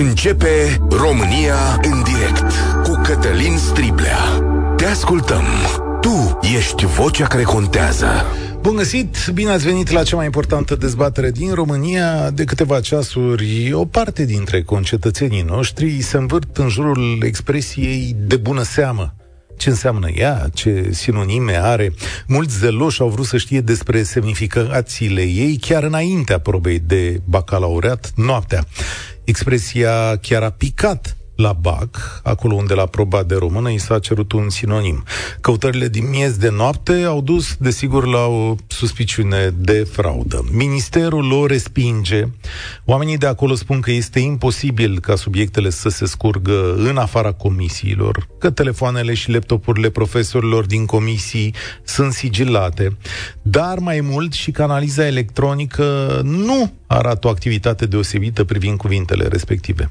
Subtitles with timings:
[0.00, 2.52] Începe România în direct
[2.82, 4.18] cu Cătălin Striblea.
[4.76, 5.44] Te ascultăm.
[6.00, 8.06] Tu ești vocea care contează.
[8.60, 9.16] Bun găsit!
[9.34, 12.30] Bine ați venit la cea mai importantă dezbatere din România.
[12.30, 18.62] De câteva ceasuri, o parte dintre concetățenii noștri se învârt în jurul expresiei de bună
[18.62, 19.14] seamă
[19.58, 21.92] ce înseamnă ea, ce sinonime are.
[22.26, 28.64] Mulți zeloși au vrut să știe despre semnificațiile ei chiar înaintea probei de bacalaureat, noaptea.
[29.24, 34.32] Expresia chiar a picat la BAC, acolo unde la proba de română i s-a cerut
[34.32, 35.04] un sinonim.
[35.40, 40.44] Căutările din miez de noapte au dus, desigur, la o suspiciune de fraudă.
[40.52, 42.24] Ministerul o respinge.
[42.84, 48.28] Oamenii de acolo spun că este imposibil ca subiectele să se scurgă în afara comisiilor,
[48.38, 52.96] că telefoanele și laptopurile profesorilor din comisii sunt sigilate,
[53.42, 59.86] dar mai mult și canaliza electronică nu arată o activitate deosebită privind cuvintele respective.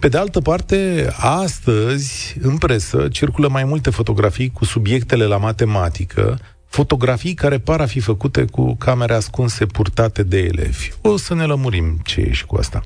[0.00, 6.38] Pe de altă parte, astăzi, în presă, circulă mai multe fotografii cu subiectele la matematică,
[6.70, 10.90] fotografii care par a fi făcute cu camere ascunse purtate de elevi.
[11.00, 12.82] O să ne lămurim ce e și cu asta.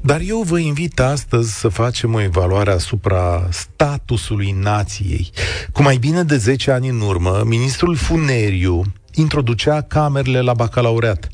[0.00, 5.30] Dar eu vă invit astăzi să facem o evaluare asupra statusului nației.
[5.72, 8.82] Cu mai bine de 10 ani în urmă, ministrul Funeriu
[9.14, 11.28] introducea camerele la bacalaureat.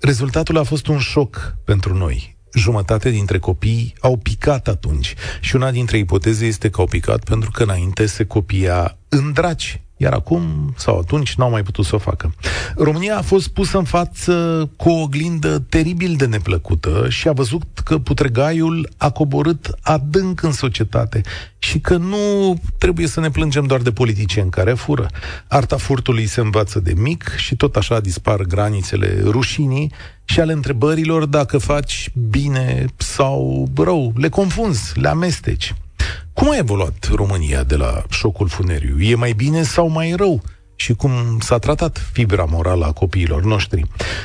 [0.00, 2.36] Rezultatul a fost un șoc pentru noi.
[2.54, 7.50] Jumătate dintre copii au picat atunci și una dintre ipoteze este că au picat pentru
[7.50, 11.98] că înainte se copia în draci iar acum sau atunci n-au mai putut să o
[11.98, 12.34] facă.
[12.76, 17.62] România a fost pusă în față cu o oglindă teribil de neplăcută și a văzut
[17.84, 21.20] că putregaiul a coborât adânc în societate
[21.58, 25.06] și că nu trebuie să ne plângem doar de politicieni care fură.
[25.48, 29.92] Arta furtului se învață de mic și tot așa dispar granițele rușinii
[30.24, 34.12] și ale întrebărilor dacă faci bine sau rău.
[34.16, 35.74] Le confunzi, le amesteci.
[36.32, 39.00] Cum a evoluat România de la șocul funeriu?
[39.00, 40.42] E mai bine sau mai rău?
[40.76, 43.84] Și cum s-a tratat fibra morală a copiilor noștri?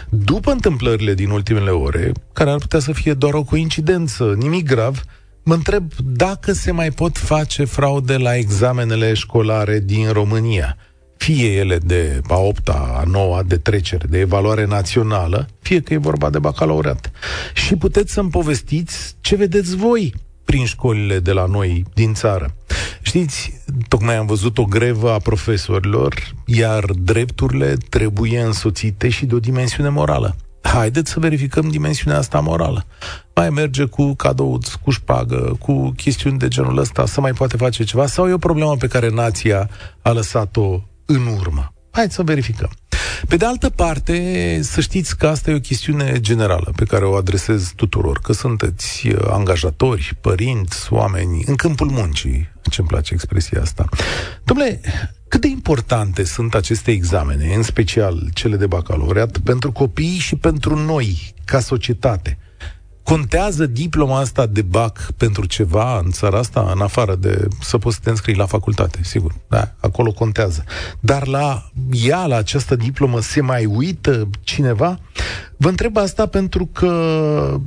[0.09, 5.03] După întâmplările din ultimele ore, care ar putea să fie doar o coincidență, nimic grav,
[5.43, 10.77] mă întreb dacă se mai pot face fraude la examenele școlare din România
[11.17, 15.97] fie ele de a 8 a 9 de trecere, de evaluare națională, fie că e
[15.97, 17.11] vorba de bacalaureat.
[17.53, 20.13] Și puteți să-mi povestiți ce vedeți voi
[20.45, 22.55] prin școlile de la noi din țară.
[23.01, 29.39] Știți, tocmai am văzut o grevă a profesorilor, iar drepturile trebuie însoțite și de o
[29.39, 30.35] dimensiune morală.
[30.61, 32.85] Haideți să verificăm dimensiunea asta morală.
[33.35, 37.83] Mai merge cu cadouți, cu șpagă, cu chestiuni de genul ăsta, să mai poate face
[37.83, 38.05] ceva?
[38.05, 39.69] Sau e o problemă pe care nația
[40.01, 41.74] a lăsat-o în urmă?
[41.95, 42.69] Haideți să verificăm.
[43.27, 47.15] Pe de altă parte, să știți că asta e o chestiune generală pe care o
[47.15, 53.85] adresez tuturor, că sunteți uh, angajatori, părinți, oameni în câmpul muncii, ce-mi place expresia asta.
[54.43, 54.81] Domnule,
[55.27, 60.75] cât de importante sunt aceste examene, în special cele de bacalaureat, pentru copii și pentru
[60.79, 62.37] noi, ca societate?
[63.05, 67.95] Contează diploma asta de BAC pentru ceva în țara asta, în afară de să poți
[67.95, 69.35] să te înscrii la facultate, sigur.
[69.47, 70.63] Da, acolo contează.
[70.99, 74.99] Dar la ea, la această diplomă, se mai uită cineva?
[75.57, 77.59] Vă întreb asta pentru că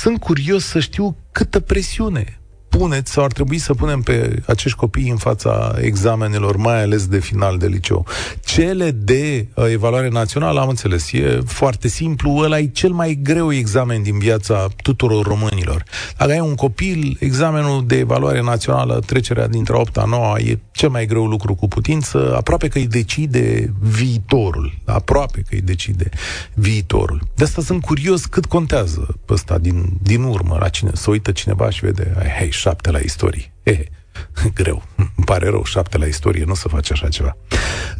[0.00, 2.38] sunt curios să știu câtă presiune
[2.78, 7.18] puneți sau ar trebui să punem pe acești copii în fața examenelor, mai ales de
[7.18, 8.06] final de liceu.
[8.44, 13.52] Cele de uh, evaluare națională, am înțeles, e foarte simplu, ăla e cel mai greu
[13.52, 15.84] examen din viața tuturor românilor.
[16.16, 20.88] Dacă ai un copil, examenul de evaluare națională, trecerea dintre 8 a 9 e cel
[20.88, 26.08] mai greu lucru cu putință, aproape că îi decide viitorul, aproape că îi decide
[26.54, 27.20] viitorul.
[27.34, 31.70] De asta sunt curios cât contează ăsta din, din urmă la cine, să uită cineva
[31.70, 33.52] și vede, hei, șapte la istorie.
[33.62, 33.84] E,
[34.60, 34.82] greu.
[34.96, 37.36] Îmi pare rău, șapte la istorie, nu să faci așa ceva.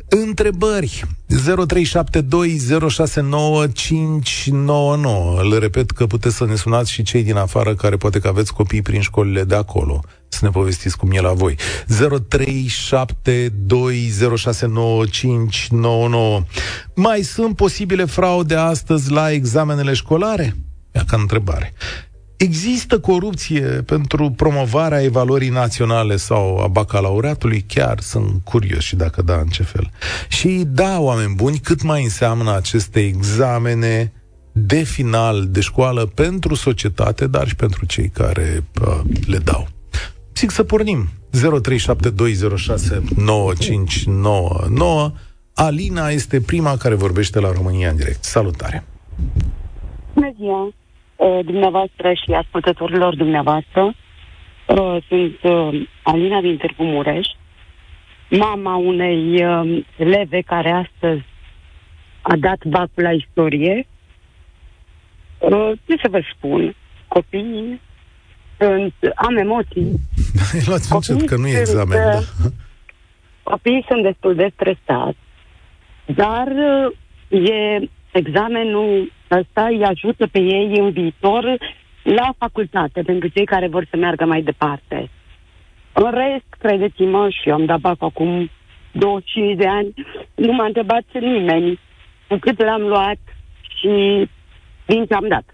[0.09, 1.37] Întrebări 0372069599
[5.51, 8.53] Le repet că puteți să ne sunați și cei din afară care poate că aveți
[8.53, 10.01] copii prin școlile de acolo
[10.35, 11.55] să ne povestiți cum e la voi.
[11.55, 11.59] 0372069599
[16.95, 20.57] Mai sunt posibile fraude astăzi la examenele școlare?
[20.93, 21.73] Ia ca întrebare.
[22.37, 27.65] Există corupție pentru promovarea evaluării naționale sau a bacalaureatului?
[27.69, 29.91] Chiar sunt curios și dacă da, în ce fel.
[30.29, 34.13] Și da, oameni buni, cât mai înseamnă aceste examene
[34.53, 39.69] de final de școală pentru societate, dar și pentru cei care uh, le dau.
[40.35, 41.09] Zic să pornim.
[41.33, 41.39] 0372069599.
[45.55, 48.25] Alina este prima care vorbește la România în direct.
[48.25, 48.85] Salutare!
[50.15, 50.73] Bună ziua!
[51.17, 53.95] uh, dumneavoastră și ascultătorilor dumneavoastră.
[54.67, 57.27] Uh, sunt uh, Alina din Târgu Mureș,
[58.31, 61.25] mama unei uh, eleve care astăzi
[62.23, 63.87] a dat bacul la istorie.
[65.39, 66.75] Uh, ce să vă spun?
[67.09, 67.81] Copiii
[68.59, 70.01] sunt, am emoții.
[70.67, 71.99] Luați încet, că nu e examen.
[71.99, 72.21] Da.
[73.43, 75.19] Copiii sunt destul de stresați,
[76.05, 81.59] dar uh, e examenul ăsta îi ajută pe ei în viitor
[82.03, 85.11] la facultate, pentru cei care vor să meargă mai departe.
[85.93, 88.51] În rest, credeți-mă, și eu am dat bac acum
[88.93, 89.95] 25 de ani,
[90.35, 91.81] nu m-a întrebat nimeni
[92.29, 93.19] cu cât l-am luat
[93.79, 93.89] și
[94.87, 95.54] din ce am dat.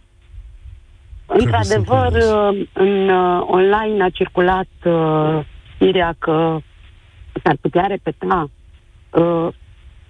[1.32, 5.44] Într-adevăr, uh, în uh, online a circulat uh,
[5.74, 6.58] știrea că
[7.44, 8.50] s-ar putea repeta
[9.10, 9.48] uh,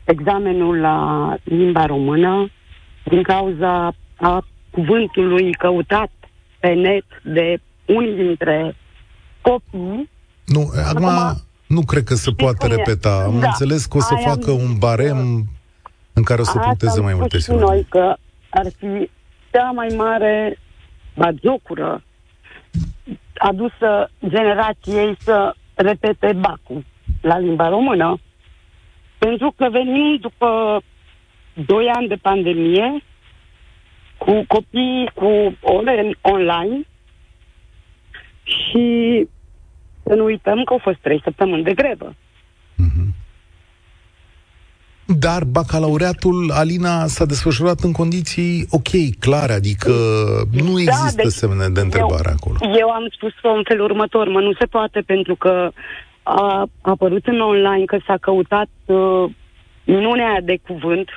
[0.05, 2.50] examenul la limba română
[3.05, 6.11] din cauza a cuvântului căutat
[6.61, 8.76] pe net de unii dintre
[9.40, 10.11] copii.
[10.44, 13.23] Nu, acum, acum nu cred că se poate repeta.
[13.26, 15.44] Am da, înțeles că o să facă un barem
[16.12, 18.14] în care o să punteze mai multe și noi că
[18.50, 19.11] ar fi
[19.52, 20.58] cea mai mare
[21.20, 22.02] bagiocură
[23.37, 26.84] adusă generației să repete bacul
[27.20, 28.19] la limba română.
[29.19, 30.81] Pentru că venim după
[31.67, 33.02] doi ani de pandemie
[34.19, 36.81] cu copii cu ore online
[38.43, 38.87] și
[40.02, 42.14] să nu uităm că au fost trei săptămâni de grevă.
[42.14, 43.19] Mm-hmm.
[45.19, 49.93] Dar bacalaureatul, Alina, s-a desfășurat în condiții ok, clare, adică
[50.53, 52.57] nu da, există deci semne de întrebare eu, acolo.
[52.79, 55.71] Eu am spus-o în felul următor, mă, nu se poate pentru că
[56.23, 59.25] a apărut în online că s-a căutat uh,
[59.85, 61.09] minunea de cuvânt.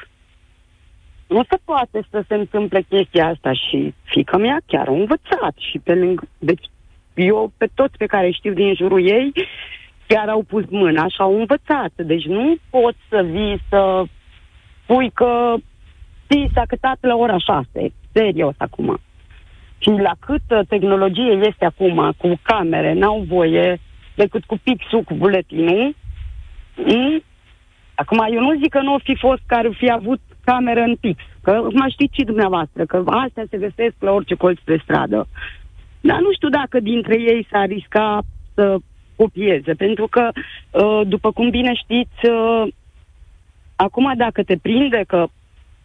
[1.28, 5.80] Nu se poate să se întâmple chestia asta și fica mea chiar a învățat și
[5.80, 6.24] pe lângă...
[6.38, 6.66] Deci
[7.14, 9.32] eu pe toți pe care știu din jurul ei
[10.08, 11.92] chiar au pus mâna și au învățat.
[11.96, 14.04] Deci nu poți să vii să
[14.86, 15.54] pui că
[16.28, 17.94] ți s-a cătat la ora șase.
[18.12, 19.00] Serios acum.
[19.78, 23.80] Și la cât tehnologie este acum, cu camere, n-au voie
[24.16, 25.96] decât cu pixul, cu buletinul.
[26.76, 27.24] Mm?
[27.96, 31.24] Acum, eu nu zic că nu o fi fost care fi avut cameră în pix.
[31.42, 35.28] Că mai știți și dumneavoastră, că astea se găsesc la orice colț de stradă.
[36.02, 38.22] Dar nu știu dacă dintre ei s-a risca
[38.54, 38.78] să
[39.24, 42.64] copieze, pentru că, uh, după cum bine știți, uh,
[43.76, 45.28] acum dacă te prinde că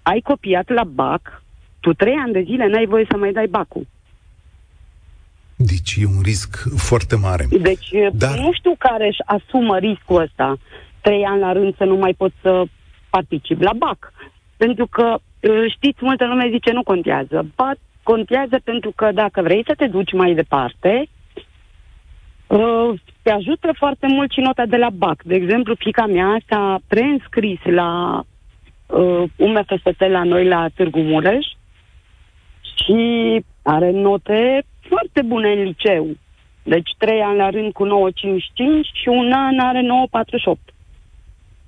[0.02, 1.43] ai copiat la BAC,
[1.81, 3.87] tu trei ani de zile n-ai voie să mai dai bacul.
[5.56, 7.44] Deci e un risc foarte mare.
[7.50, 8.38] Deci Dar...
[8.38, 10.56] nu știu care își asumă riscul ăsta.
[11.00, 12.64] Trei ani la rând să nu mai pot să
[13.11, 14.12] particip la BAC.
[14.56, 15.19] Pentru că,
[15.75, 17.46] știți, multă lume zice nu contează.
[17.56, 21.08] Ba, contează pentru că dacă vrei să te duci mai departe,
[23.29, 25.23] te ajută foarte mult și nota de la BAC.
[25.23, 28.23] De exemplu, fica mea s-a preînscris la
[28.87, 31.47] uh, UMFST la noi la Târgu Mureș
[32.61, 33.01] și
[33.63, 36.07] are note foarte bune în liceu.
[36.63, 37.91] Deci trei ani la rând cu 9,55
[38.93, 40.75] și un an are 9,48.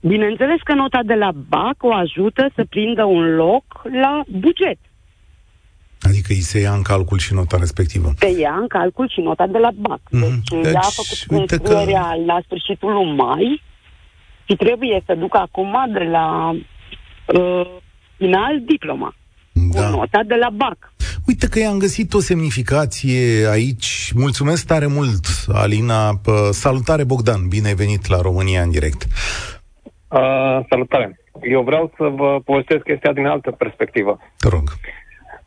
[0.01, 4.79] Bineînțeles că nota de la BAC o ajută să prindă un loc la buget.
[6.01, 8.13] Adică îi se ia în calcul și nota respectivă.
[8.19, 10.01] Se ia în calcul și nota de la BAC.
[10.01, 10.39] Mm-hmm.
[10.51, 12.23] Deci, deci ea a făcut înscrierea că...
[12.27, 13.63] la sfârșitul lui mai
[14.45, 17.67] și trebuie să ducă acum de la uh,
[18.17, 19.15] final diploma.
[19.53, 19.85] Da.
[19.85, 20.93] Cu nota de la BAC.
[21.27, 24.13] Uite că i-am găsit o semnificație aici.
[24.15, 26.21] Mulțumesc tare mult, Alina.
[26.51, 27.49] Salutare, Bogdan.
[27.49, 29.07] Bine ai venit la România în direct.
[30.09, 31.21] Uh, salutare.
[31.43, 34.19] Eu vreau să vă povestesc chestia din altă perspectivă.
[34.37, 34.63] Te rog.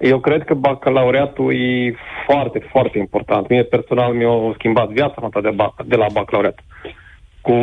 [0.04, 1.96] Eu cred că bacalaureatul e
[2.26, 3.50] foarte, foarte important.
[3.50, 6.60] Mie personal mi-a schimbat viața nota de, bac, de la bacalaureat
[7.42, 7.56] cu,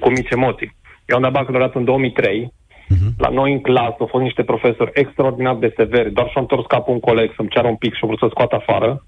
[0.00, 0.76] cu mici emoții.
[1.06, 2.52] Eu am dat bacalaureatul în 2003
[2.94, 3.10] Uh-huh.
[3.16, 6.92] La noi în clasă au fost niște profesori extraordinar de severi, doar și-au întors capul
[6.94, 9.04] un coleg să-mi ceară un pic și au vrut să scoată afară.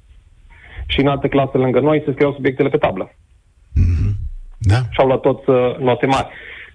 [0.86, 3.10] Și în alte clase lângă noi se scriau subiectele pe tablă.
[3.10, 4.12] Uh-huh.
[4.58, 4.76] Da.
[4.76, 6.28] Și au luat toți uh, note mari.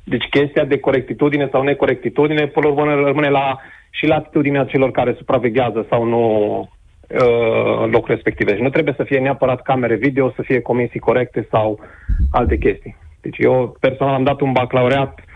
[0.04, 3.60] Deci chestia de corectitudine sau necorectitudine, până la urmă, rămâne la,
[3.94, 6.22] și la atitudinea celor care supraveghează sau nu
[6.60, 8.52] uh, locul respective.
[8.52, 11.80] Deci nu trebuie să fie neapărat camere video, să fie comisii corecte sau
[12.32, 12.96] alte chestii.
[13.22, 15.34] Deci eu personal am dat un baclaureat uh,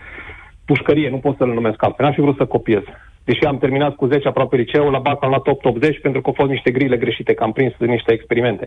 [0.70, 2.04] pușcărie, nu pot să-l numesc altfel.
[2.04, 2.82] N-am fi vrut să copiez.
[3.24, 6.38] Deși am terminat cu 10 aproape liceu, la BAC am luat 8-80 pentru că au
[6.40, 8.66] fost niște grile greșite, că am prins niște experimente.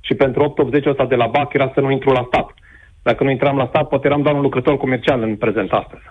[0.00, 2.48] Și pentru 8-80 ăsta de la BAC era să nu intru la stat.
[3.02, 6.02] Dacă nu intram la stat, poate eram doar un lucrător comercial în prezent astăzi.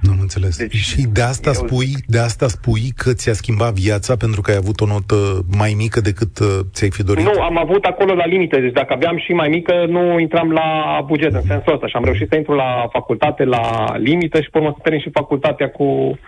[0.00, 0.56] Nu am înțeles.
[0.58, 1.60] Deci, și de asta, eu...
[1.62, 5.18] spui, de asta spui că ți-a schimbat viața pentru că ai avut o notă
[5.56, 7.24] mai mică decât uh, ți-ai fi dorit?
[7.24, 8.60] Nu, am avut acolo la limite.
[8.60, 10.68] Deci dacă aveam și mai mică, nu intram la
[11.06, 11.86] buget în sensul ăsta.
[11.86, 15.10] Și am reușit să intru la facultate la limită și pe urmă să termin și
[15.10, 16.18] facultatea cu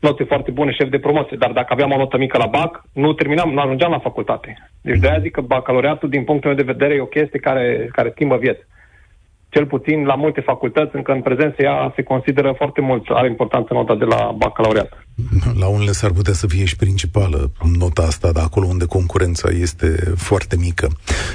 [0.00, 1.36] note foarte bune, șef de promoție.
[1.36, 4.70] Dar dacă aveam o notă mică la BAC, nu terminam, nu ajungeam la facultate.
[4.80, 7.88] Deci de aia zic că bacalaureatul, din punctul meu de vedere, e o chestie care,
[7.92, 8.66] care schimbă vieți
[9.48, 13.28] cel puțin la multe facultăți, încă în prezent se, ia, se consideră foarte mult, are
[13.28, 15.06] importanță nota de la bacalaureat.
[15.60, 20.12] La unele s-ar putea să fie și principală nota asta, dar acolo unde concurența este
[20.16, 20.88] foarte mică.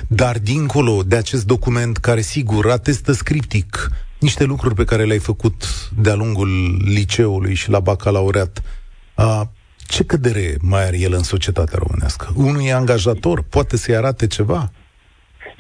[0.08, 5.90] Dar dincolo de acest document care sigur atestă scriptic niște lucruri pe care le-ai făcut
[5.98, 6.50] de-a lungul
[6.86, 8.62] liceului și la bacalaureat,
[9.14, 9.52] a,
[9.88, 12.28] ce cădere mai are el în societatea românească?
[12.36, 14.72] Unui angajator poate să-i arate ceva?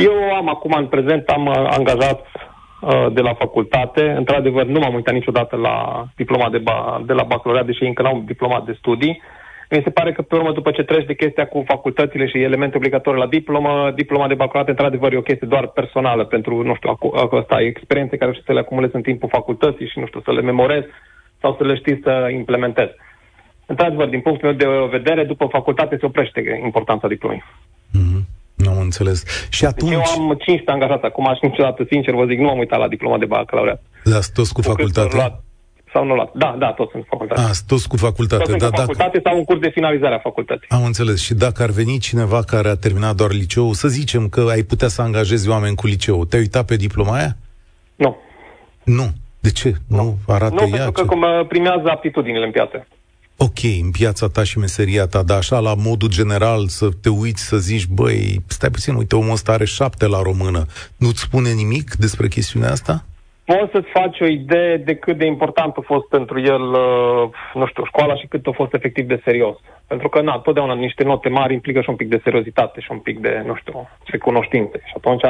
[0.03, 4.09] Eu am acum, în prezent, am uh, angajat uh, de la facultate.
[4.17, 8.23] Într-adevăr, nu m-am uitat niciodată la diploma de, ba, de la bacalaureat, deși încă n-am
[8.25, 9.21] diplomat de studii.
[9.69, 12.77] Mi se pare că, pe urmă, după ce treci de chestia cu facultățile și elemente
[12.77, 16.97] obligatorii la diplomă, diploma de bacalaureat, într-adevăr, e o chestie doar personală pentru, nu știu,
[17.39, 20.41] asta, experiențe care știi să le acumulezi în timpul facultății și, nu știu, să le
[20.41, 20.87] memorezi
[21.41, 22.93] sau să le știi să implementezi.
[23.65, 27.43] Într-adevăr, din punctul meu de vedere, după facultate se oprește importanța diplomei.
[27.43, 28.40] Mm-hmm.
[28.63, 29.47] Nu am înțeles.
[29.49, 29.91] Și atunci...
[29.91, 32.87] Deci eu am 15 angajați acum și niciodată, sincer, vă zic, nu am uitat la
[32.87, 33.81] diploma de bacalaureat.
[34.03, 35.15] Da, toți cu facultate?
[35.15, 35.43] Luat,
[35.93, 36.31] sau nu luat.
[36.33, 37.41] Da, da, toți sunt cu facultate.
[37.41, 38.43] A, toți cu facultate.
[38.43, 39.29] Toți da, cu facultate dacă...
[39.29, 40.67] sau un curs de finalizare a facultății.
[40.69, 41.21] Am înțeles.
[41.21, 44.87] Și dacă ar veni cineva care a terminat doar liceu, să zicem că ai putea
[44.87, 47.35] să angajezi oameni cu liceu, te-ai uitat pe diploma aia?
[47.95, 48.17] Nu.
[48.83, 49.07] Nu.
[49.39, 49.73] De ce?
[49.87, 50.69] Nu, nu arată nu, ea?
[50.69, 51.07] pentru că ce?
[51.07, 52.87] cum uh, primează aptitudinile în piață
[53.47, 57.43] ok, în piața ta și meseria ta, dar așa la modul general să te uiți
[57.49, 60.61] să zici, băi, stai puțin, uite, omul ăsta are șapte la română.
[61.03, 62.95] Nu-ți spune nimic despre chestiunea asta?
[63.45, 67.65] Poți să-ți faci o idee de cât de important a fost pentru el, uh, nu
[67.65, 69.57] știu, școala și cât a fost efectiv de serios.
[69.87, 72.99] Pentru că, na, totdeauna niște note mari implică și un pic de seriozitate și un
[72.99, 74.77] pic de, nu știu, de cunoștințe.
[74.85, 75.21] Și atunci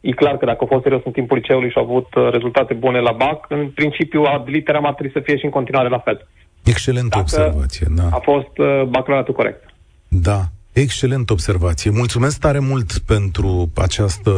[0.00, 2.74] e clar că dacă a fost serios în timpul liceului și a avut uh, rezultate
[2.74, 5.98] bune la BAC, în principiu, ad literam ar trebui să fie și în continuare la
[5.98, 6.26] fel.
[6.68, 8.08] Excelentă Dacă observație, da.
[8.10, 9.64] A fost uh, bacalaureatul corect.
[10.08, 10.48] Da,
[10.80, 11.90] Excelent observație.
[11.90, 14.32] Mulțumesc tare mult pentru această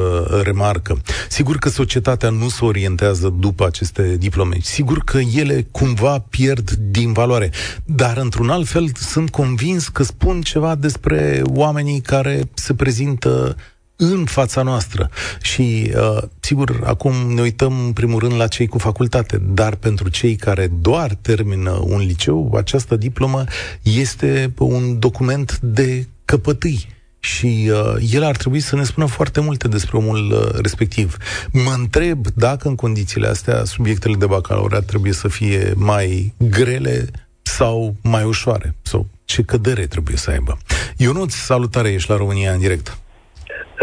[0.45, 0.97] remarcă.
[1.29, 4.57] Sigur că societatea nu se orientează după aceste diplome.
[4.61, 7.51] Sigur că ele cumva pierd din valoare.
[7.85, 13.57] Dar, într-un alt fel, sunt convins că spun ceva despre oamenii care se prezintă
[14.01, 15.11] în fața noastră.
[15.43, 20.09] Și, uh, sigur, acum ne uităm în primul rând la cei cu facultate, dar pentru
[20.09, 23.45] cei care doar termină un liceu, această diplomă
[23.83, 26.87] este un document de căpătâi
[27.19, 31.17] și uh, el ar trebui să ne spună foarte multe despre omul uh, respectiv.
[31.51, 37.09] Mă întreb dacă în condițiile astea subiectele de bacalaureat trebuie să fie mai grele
[37.43, 40.59] sau mai ușoare sau ce cădere trebuie să aibă.
[40.97, 42.99] Ionuț, salutare, ești la România în direct.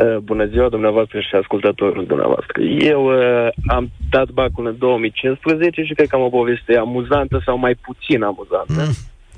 [0.04, 2.62] Uh, bună ziua dumneavoastră și ascultătorul dumneavoastră.
[2.62, 7.58] Eu uh, am dat bacul în 2015 și cred că am o poveste amuzantă sau
[7.58, 8.74] mai puțin amuzantă.
[8.74, 8.94] Mm,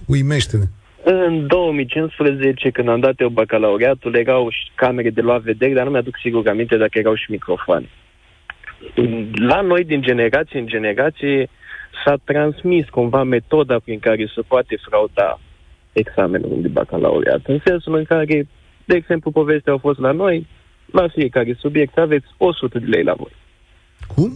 [0.07, 0.63] uimește-ne.
[1.03, 5.91] În 2015, când am dat eu bacalaureatul, erau și camere de luat vedere, dar nu
[5.91, 7.89] mi-aduc sigur aminte dacă erau și microfoane.
[9.47, 11.49] La noi, din generație în generație,
[12.05, 15.39] s-a transmis cumva metoda prin care se poate frauda
[15.91, 18.47] examenul de bacalaureat, în sensul în care
[18.89, 20.47] de exemplu, povestea a fost la noi,
[20.91, 23.31] la fiecare subiect aveți 100 de lei la voi.
[24.15, 24.31] Cum?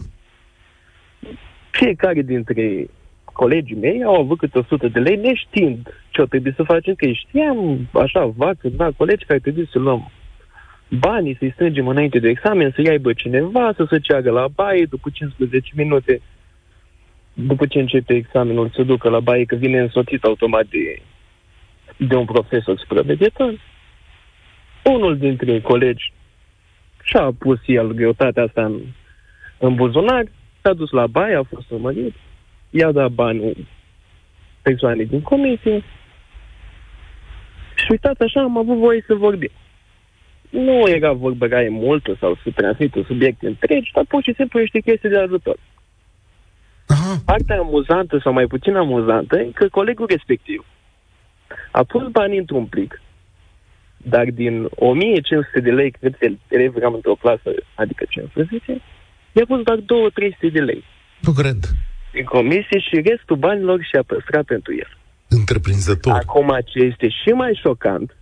[1.72, 2.88] Fiecare dintre
[3.26, 7.06] colegii mei au avut câte 100 de lei neștiind ce o trebuie să facem, că
[7.12, 10.12] știam așa, va câțiva colegi care trebuie să luăm
[10.90, 15.10] banii, să-i strângem înainte de examen, să-i aibă cineva, să se ceagă la baie după
[15.14, 16.22] 15 minute,
[17.34, 21.02] după ce începe examenul, să ducă la baie, că vine însoțit automat de,
[21.98, 23.54] de un profesor supraveghetor.
[24.84, 26.14] Unul dintre colegi
[27.04, 28.82] și-a pus el greutatea asta în,
[29.58, 30.24] în buzunar,
[30.62, 32.14] s-a dus la baie, a fost urmărit,
[32.70, 33.68] i-a dat banii
[34.62, 35.84] persoanei din comisie
[37.76, 39.52] și uitați așa, am avut voie să vorbim.
[40.50, 44.80] Nu era vorba e multă sau să transmită subiecte întregi, dar pur și simplu niște
[44.80, 45.58] chestii de ajutor.
[46.88, 47.16] Aha.
[47.26, 50.66] Partea amuzantă sau mai puțin amuzantă e că colegul respectiv
[51.72, 53.02] a pus banii într-un plic
[54.04, 58.82] dar din 1500 de lei, cred că elevi eram într-o clasă, adică 15,
[59.32, 59.82] i-a pus doar 2-300
[60.52, 60.84] de lei.
[61.20, 61.58] Nu cred.
[62.14, 64.98] În comisie și restul banilor și-a păstrat pentru el.
[65.28, 66.14] Întreprinzător.
[66.14, 68.18] Acum, ce este și mai șocant,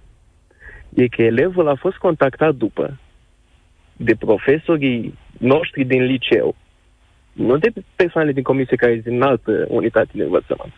[0.93, 2.99] e că elevul a fost contactat după
[3.95, 6.55] de profesorii noștri din liceu
[7.33, 10.73] nu de persoanele din comisie care sunt în altă unitate de învățământ,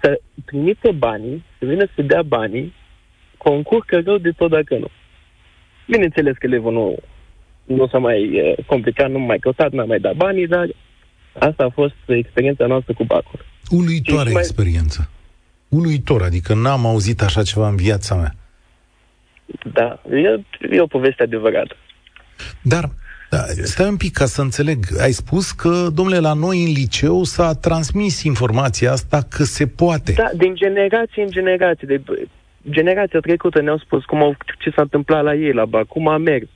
[0.00, 2.74] să trimite banii, să vină să dea banii,
[3.38, 4.88] concur că rău de tot dacă nu.
[5.86, 6.96] Bineînțeles că elevul nu,
[7.64, 10.66] nu s-a mai uh, complicat, nu mai căutat, nu a mai dat banii, dar
[11.38, 13.44] asta a fost experiența noastră cu Bacul.
[13.70, 14.42] Uluitoare mai...
[14.42, 15.10] experiență.
[15.68, 18.34] Uluitor, adică n-am auzit așa ceva în viața mea.
[19.72, 20.40] Da, e,
[20.70, 21.76] e o poveste adevărată.
[22.62, 22.90] Dar
[23.30, 24.78] da, stai un pic ca să înțeleg.
[25.00, 30.12] Ai spus că, domnule, la noi în liceu s-a transmis informația asta că se poate.
[30.12, 31.86] Da, din generație în generație.
[31.86, 32.02] De
[32.70, 36.16] generația trecută ne-au spus cum au, ce s-a întâmplat la ei la BAC, cum a
[36.16, 36.48] mers.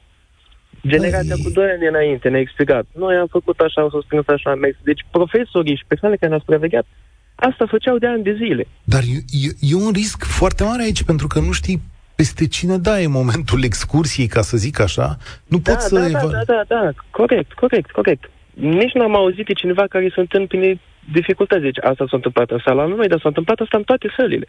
[0.87, 1.43] Generația Ai...
[1.43, 2.85] cu doi ani înainte ne-a explicat.
[2.93, 4.77] Noi am făcut așa, au susținut așa, am mers.
[4.83, 6.87] Deci profesorii și persoanele care ne-au supravegheat
[7.35, 8.67] asta făceau de ani de zile.
[8.85, 9.17] Dar e,
[9.47, 11.81] e, e un risc foarte mare aici, pentru că nu știi
[12.15, 15.17] peste cine dai în momentul excursiei, ca să zic așa,
[15.47, 16.09] nu da, poți da, să...
[16.11, 16.31] Da, eva...
[16.31, 18.31] da, da, da, corect, corect, corect.
[18.55, 20.81] Nici n-am auzit de cineva care se întâmpine
[21.13, 21.63] dificultăți.
[21.63, 24.49] Deci asta s-a întâmplat în sala noi, dar s-a întâmplat asta în toate sălile.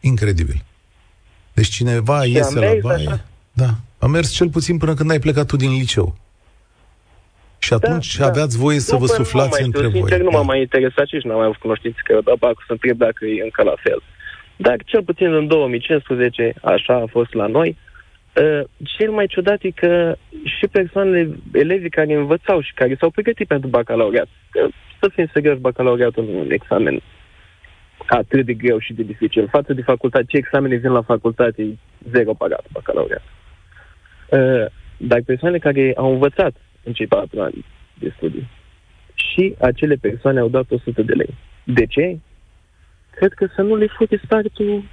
[0.00, 0.64] Incredibil.
[1.54, 3.06] Deci cineva și iese la baie...
[3.06, 3.24] Așa.
[3.52, 3.70] Da.
[3.98, 6.16] A mers cel puțin până când ai plecat tu din liceu.
[7.58, 9.92] Și da, atunci da, aveați voie să vă suflați între voi.
[9.92, 13.24] Sincer, nu m-a mai interesat și n-am mai avut cunoștință că da, să întreb dacă
[13.24, 14.02] e încă la fel.
[14.56, 17.76] Dar cel puțin în 2015, așa a fost la noi,
[18.42, 18.60] uh,
[18.96, 23.68] cel mai ciudat e că și persoanele, elevii care învățau și care s-au pregătit pentru
[23.68, 24.66] bacalaureat, că,
[25.00, 27.02] să fim serios, bacalaureatul nu un examen
[28.06, 29.48] atât de greu și de dificil.
[29.50, 31.76] Față de facultate, ce examene vin la facultate, e
[32.10, 33.22] zero pagat bacalaureat.
[34.30, 37.64] Uh, dar persoanele care au învățat în cei patru ani
[37.98, 38.48] de studii
[39.14, 41.34] și acele persoane au dat 100 de lei.
[41.64, 42.18] De ce?
[43.16, 44.84] cred că să nu le fute startul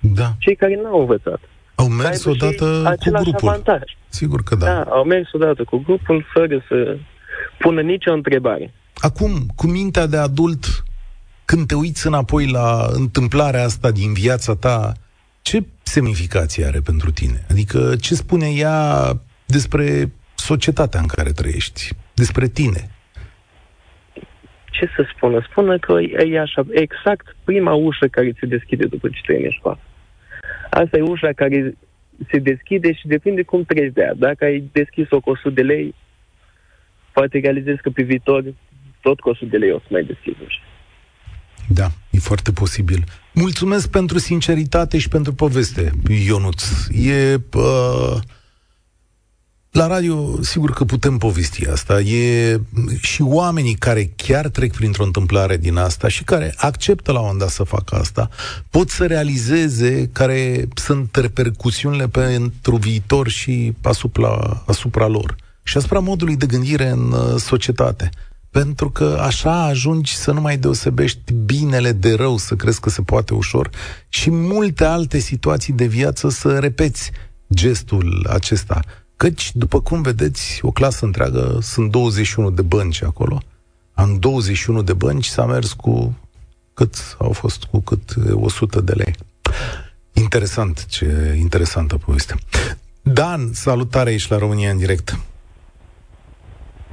[0.00, 0.32] da.
[0.38, 1.40] cei care n-au învățat.
[1.74, 3.48] Au mers odată cu grupul.
[3.48, 3.82] Avantaj.
[4.08, 4.66] Sigur că da.
[4.66, 6.96] Da, au mers odată cu grupul fără să
[7.58, 8.72] pună nicio întrebare.
[8.94, 10.64] Acum, cu mintea de adult,
[11.50, 14.92] când te uiți înapoi la întâmplarea asta din viața ta,
[15.42, 17.38] ce semnificație are pentru tine?
[17.50, 18.78] Adică ce spune ea
[19.46, 22.82] despre societatea în care trăiești, despre tine?
[24.70, 25.46] ce să spună?
[25.50, 25.92] Spună că
[26.34, 29.78] e așa, exact prima ușă care se deschide după ce trăiești în școală.
[30.70, 31.74] Asta e ușa care
[32.30, 34.14] se deschide și depinde cum treci de ea.
[34.14, 35.94] Dacă ai deschis-o cu 100 de lei,
[37.12, 38.44] poate realizezi că pe viitor
[39.00, 40.69] tot cu 100 de lei o să mai deschizi ușa.
[41.72, 43.04] Da, e foarte posibil.
[43.32, 45.92] Mulțumesc pentru sinceritate și pentru poveste,
[46.24, 46.62] Ionuț.
[46.90, 47.40] E...
[47.54, 48.18] Uh
[49.70, 52.00] la radio, sigur că putem povesti asta.
[52.00, 52.60] E
[53.00, 57.48] și oamenii care chiar trec printr-o întâmplare din asta și care acceptă la un dat
[57.48, 58.28] să facă asta,
[58.70, 66.36] pot să realizeze care sunt repercusiunile pentru viitor și asupra, asupra lor și asupra modului
[66.36, 68.10] de gândire în uh, societate.
[68.50, 73.02] Pentru că așa ajungi să nu mai deosebești binele de rău, să crezi că se
[73.02, 73.70] poate ușor
[74.08, 77.10] și multe alte situații de viață să repeți
[77.54, 78.80] gestul acesta.
[79.16, 83.42] Căci, după cum vedeți, o clasă întreagă, sunt 21 de bănci acolo.
[83.94, 86.18] În 21 de bănci s-a mers cu
[86.74, 89.14] cât au fost, cu cât 100 de lei.
[90.12, 92.34] Interesant, ce interesantă poveste.
[93.02, 95.18] Dan, salutare aici la România în direct.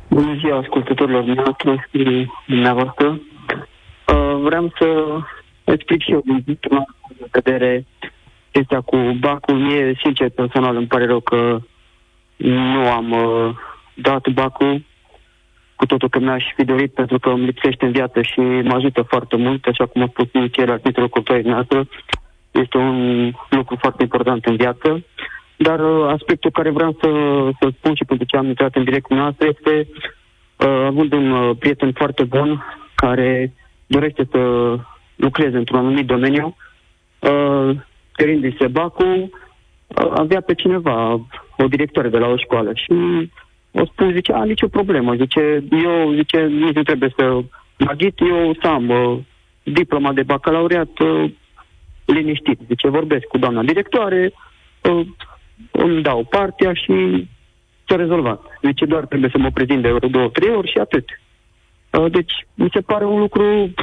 [0.09, 3.07] Bună ziua, ascultătorilor noastre și dumneavoastră.
[3.07, 5.17] Uh, vreau să
[5.63, 6.85] explic și eu din punctul
[7.17, 7.85] de vedere
[8.51, 9.55] chestia cu bacul.
[9.55, 11.59] Mie, sincer, personal, îmi pare rău că
[12.35, 13.55] nu am uh,
[13.93, 14.83] dat bacul,
[15.75, 19.01] cu totul că mi-aș fi dorit pentru că îmi lipsește în viață și mă ajută
[19.01, 21.87] foarte mult, așa cum a spus inițial titlul copilului noastră.
[22.51, 25.03] Este un lucru foarte important în viață.
[25.57, 27.09] Dar uh, aspectul care vreau să,
[27.59, 29.87] să spun și pentru ce am intrat în direct cu noastră este
[30.57, 32.63] uh, având un uh, prieten foarte bun
[32.95, 33.53] care
[33.87, 34.39] dorește să
[35.15, 36.55] lucreze într-un anumit domeniu,
[37.19, 37.75] uh,
[38.17, 39.29] cerindu-i bacul,
[40.09, 41.11] avea pe cineva,
[41.57, 42.93] o directoare de la o școală și
[43.71, 47.23] o spus, zice, a, nicio problemă, zice, eu, zice, nu trebuie să
[47.77, 49.17] mă ghit, eu să am uh,
[49.63, 51.31] diploma de bacalaureat uh,
[52.05, 52.59] liniștit.
[52.67, 54.33] Zice, vorbesc cu doamna directoare,
[54.81, 55.05] uh,
[55.71, 57.27] îmi dau partea și
[57.87, 58.41] s-a rezolvat.
[58.61, 61.05] Zice, doar trebuie să mă prezint de vreo două, trei ori și atât.
[61.91, 63.73] Uh, deci, mi se pare un lucru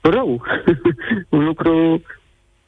[0.00, 0.42] rău,
[1.36, 2.02] un lucru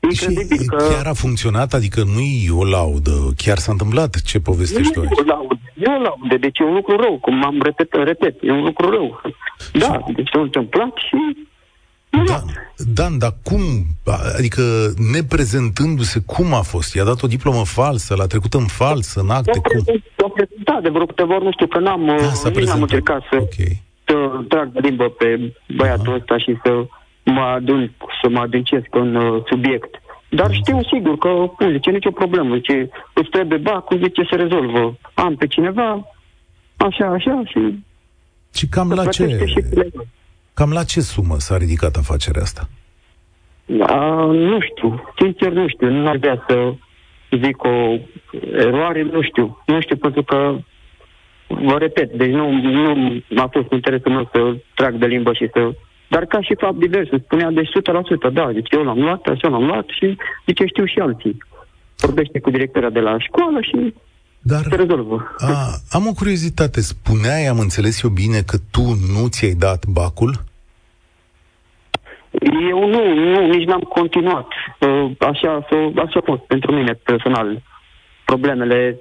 [0.01, 0.77] Incredibil și că...
[0.77, 1.73] chiar a funcționat?
[1.73, 4.21] Adică nu e o laudă, chiar s-a întâmplat?
[4.23, 5.11] Ce povestești tu aici?
[5.11, 8.37] E o laudă, e o laudă, deci e un lucru rău, cum am repet, repet,
[8.43, 9.21] e un lucru rău.
[9.73, 10.13] Da, și...
[10.15, 11.49] deci s-a întâmplat și
[12.27, 12.43] Da,
[12.95, 13.61] Dan, dar cum,
[14.37, 14.63] adică
[15.13, 16.95] neprezentându-se, cum a fost?
[16.95, 19.85] I-a dat o diplomă falsă, l-a trecut în falsă, în acte, cum?
[20.17, 22.81] S-a prezentat de vreo câteva ori, nu știu, că n-am, Da, s-a nici n-am prezentat.
[22.81, 23.55] încercat să, Ok.
[24.05, 24.15] să
[24.49, 26.85] trag de limbă pe băiatul ăsta și să
[27.25, 27.93] mă adun,
[28.23, 29.95] să mă adâncesc în uh, subiect.
[30.29, 32.55] Dar știu sigur că, nu zice, nicio problemă.
[32.55, 34.99] Zice, îți trebuie bacul, zice, se rezolvă.
[35.15, 36.07] Am pe cineva,
[36.77, 37.79] așa, așa, și
[38.55, 39.93] Și cam se la plătește ce, și plec.
[40.61, 42.69] Cam la ce sumă s-a ridicat afacerea asta?
[43.81, 46.75] A, nu știu, sincer nu știu, nu aș vrea să
[47.43, 47.99] zic o
[48.67, 49.63] eroare, nu știu.
[49.67, 50.59] Nu știu pentru că,
[51.49, 52.51] vă repet, deci nu,
[53.29, 55.61] nu a fost interesul meu să trag de limbă și să...
[56.09, 57.63] Dar ca și fapt divers, îmi spunea de
[58.31, 61.37] 100%, da, deci eu l-am luat, așa l-am luat și zice știu și alții.
[61.97, 63.95] Vorbește cu directora de la școală și
[64.41, 65.35] Dar se rezolvă.
[65.39, 65.55] a,
[65.91, 66.81] am o curiozitate.
[66.81, 70.49] Spuneai, am înțeles eu bine, că tu nu ți-ai dat bacul?
[72.71, 74.47] Eu nu, nu, nici n-am continuat.
[74.79, 77.63] Uh, Așa, s-o- așa a fost pentru mine personal.
[78.25, 78.97] Problemele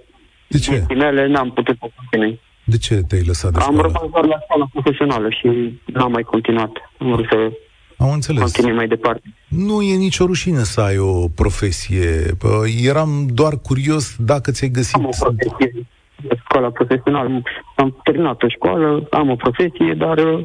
[0.48, 0.72] De ce?
[0.72, 2.40] vieții mele n-am putut să continui.
[2.64, 3.82] De ce te-ai lăsat de Am școală?
[3.94, 6.72] rămas doar la școala profesională și n-am mai continuat.
[6.98, 7.52] Am vrut să
[7.98, 8.42] Am înțeles.
[8.42, 9.22] continui mai departe.
[9.48, 12.32] Nu e nicio rușine să ai o profesie.
[12.42, 14.96] Bă, Eram doar curios dacă ți-ai găsit...
[14.96, 15.86] Am o profesie
[16.22, 17.42] de școala profesională.
[17.76, 20.40] Am terminat o școală, am o profesie, dar uh,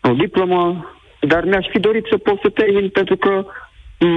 [0.00, 0.93] o diplomă,
[1.26, 3.44] dar mi-aș fi dorit să pot să termin pentru că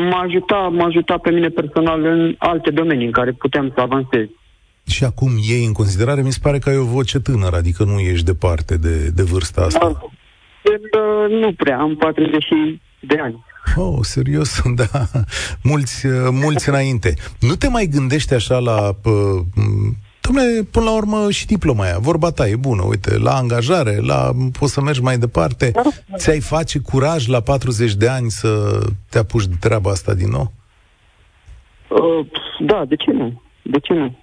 [0.10, 4.28] m-a ajutat, m-a ajutat pe mine personal în alte domenii în care puteam să avansez.
[4.88, 8.00] Și acum iei în considerare, mi se pare că ai o voce tânără, adică nu
[8.00, 9.80] ești departe de, de vârsta asta.
[9.80, 10.00] Da,
[11.00, 12.46] uh, nu prea, am 40
[13.00, 13.46] de ani.
[13.76, 14.62] Oh, serios?
[14.76, 15.06] Da.
[15.64, 17.14] Mulți, uh, mulți înainte.
[17.40, 18.96] Nu te mai gândești așa la...
[20.28, 23.36] Pă, m, Dom'le, până la urmă și diploma aia, vorba ta e bună, uite, la
[23.36, 25.72] angajare, la poți să mergi mai departe.
[26.18, 30.52] Ți-ai face curaj la 40 de ani să te apuci de treaba asta din nou?
[31.90, 32.26] Uh,
[32.60, 33.42] da, de ce nu?
[33.62, 34.18] De ce nu?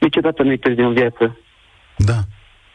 [0.00, 1.38] Niciodată nu-i târziu în viață.
[1.96, 2.18] Da.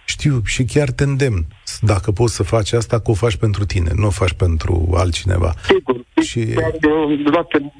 [0.05, 1.45] Știu și chiar te îndemn.
[1.81, 5.53] Dacă poți să faci asta, că o faci pentru tine, nu o faci pentru altcineva.
[5.63, 5.95] Sigur.
[6.21, 6.39] Și- Și...
[6.81, 7.71] Eu luat în,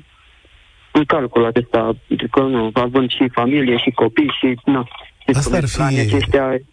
[0.94, 4.60] în calcul acesta, pentru că nu, având și familie și copii și...
[4.66, 4.88] Na,
[5.20, 6.64] știți Asta cum ar e, fi- anii aceștia e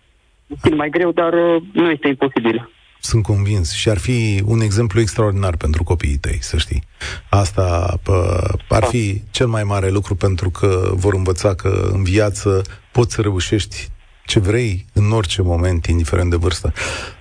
[0.47, 2.71] puțin mai greu, dar uh, nu este imposibil.
[3.01, 6.83] Sunt convins și ar fi un exemplu extraordinar pentru copiii tăi, să știi.
[7.29, 12.63] Asta pă, ar fi cel mai mare lucru pentru că vor învăța că în viață
[12.93, 13.89] poți să reușești
[14.27, 16.73] ce vrei în orice moment, indiferent de vârstă.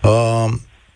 [0.03, 0.45] Uh,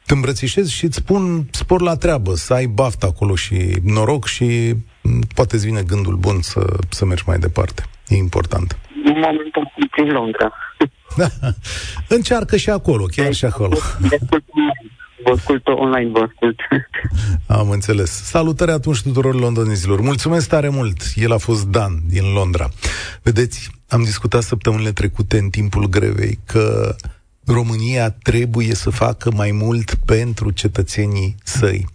[0.05, 4.45] te îmbrățișez și îți spun spor la treabă, să ai baft acolo și noroc și
[4.71, 4.75] m,
[5.35, 7.83] poate îți vine gândul bun să, să mergi mai departe.
[8.07, 8.77] E important.
[9.05, 10.53] În momentul sunt prin Londra.
[11.17, 11.27] Da.
[12.07, 13.77] Încearcă și acolo, chiar și acolo.
[13.99, 14.91] Vă ascult online.
[15.23, 16.59] Vă ascult online, vă ascult.
[17.59, 18.11] Am înțeles.
[18.11, 20.01] Salutări atunci tuturor londonezilor.
[20.01, 21.01] Mulțumesc tare mult.
[21.15, 22.69] El a fost Dan din Londra.
[23.21, 26.95] Vedeți, am discutat săptămânile trecute în timpul grevei că
[27.45, 31.87] România trebuie să facă mai mult pentru cetățenii săi.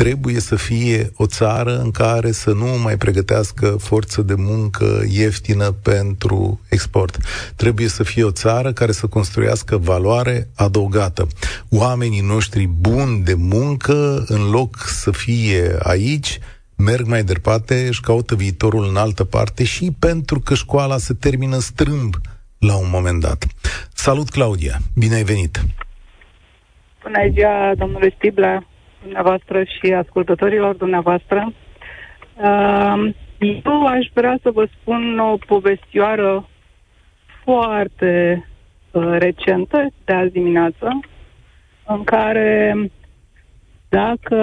[0.00, 5.70] Trebuie să fie o țară în care să nu mai pregătească forță de muncă ieftină
[5.70, 7.18] pentru export.
[7.56, 11.26] Trebuie să fie o țară care să construiască valoare adăugată.
[11.70, 16.38] Oamenii noștri buni de muncă, în loc să fie aici,
[16.76, 21.58] merg mai departe, își caută viitorul în altă parte și pentru că școala se termină
[21.58, 22.14] strâmb
[22.58, 23.46] la un moment dat.
[23.94, 24.78] Salut, Claudia!
[24.94, 25.60] Bine ai venit!
[27.02, 28.69] Bună ziua, domnule Stiblea,
[29.02, 31.52] dumneavoastră și ascultătorilor dumneavoastră.
[32.36, 33.14] Uh,
[33.64, 36.48] Eu aș vrea să vă spun o povestioară
[37.44, 38.44] foarte
[38.90, 41.00] uh, recentă, de azi dimineață,
[41.86, 42.74] în care
[43.88, 44.36] dacă,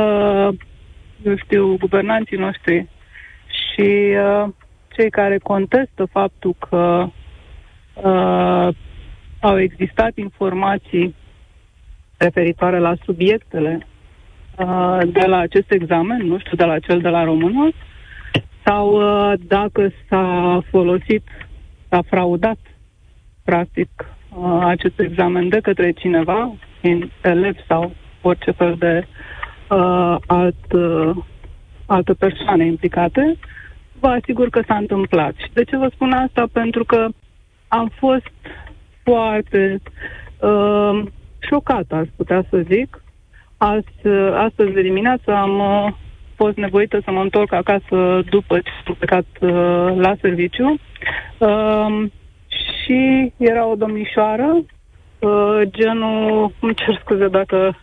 [1.24, 2.88] eu știu, guvernanții noștri
[3.48, 4.48] și uh,
[4.88, 7.08] cei care contestă faptul că
[7.94, 8.76] uh,
[9.40, 11.16] au existat informații
[12.18, 13.88] referitoare la subiectele
[14.58, 17.70] uh, de la acest examen, nu știu, de la cel de la română,
[18.66, 21.24] sau uh, dacă s-a folosit,
[21.90, 22.58] s-a fraudat,
[23.44, 23.90] practic,
[24.38, 27.92] uh, acest examen de către cineva, fiind elev sau
[28.22, 29.08] orice fel de
[29.70, 31.16] uh, alt, uh,
[31.86, 33.38] altă persoane implicate,
[34.00, 35.34] vă asigur că s-a întâmplat.
[35.36, 36.48] Și de ce vă spun asta?
[36.52, 37.08] Pentru că
[37.68, 38.32] am fost
[39.04, 39.82] foarte
[40.40, 41.04] uh,
[41.40, 43.04] șocată, aș putea să zic.
[43.58, 45.94] Azi, uh, astăzi de dimineață am uh,
[46.36, 50.80] fost nevoită să mă întorc acasă după ce am plecat uh, la serviciu.
[51.38, 52.04] Uh,
[52.48, 54.64] și era o domnișoară,
[55.20, 57.76] uh, genul, îmi cer scuze dacă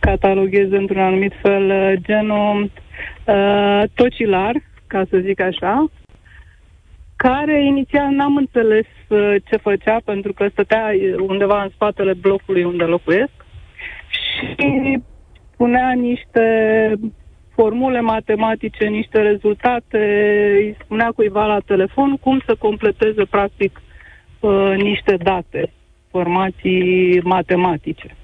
[0.00, 2.70] cataloghez într-un anumit fel uh, genul
[3.26, 4.54] uh, tocilar,
[4.86, 5.90] ca să zic așa,
[7.16, 12.84] care inițial n-am înțeles uh, ce făcea, pentru că stătea undeva în spatele blocului unde
[12.84, 13.32] locuiesc
[14.08, 15.02] și
[15.56, 16.44] punea niște
[17.54, 19.98] formule matematice, niște rezultate,
[20.58, 23.82] îi spunea cuiva la telefon cum să completeze practic
[24.40, 25.72] uh, niște date,
[26.10, 28.16] formații matematice.